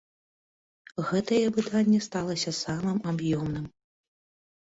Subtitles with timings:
[1.09, 3.65] Гэтае выданне сталася самым аб'ёмным.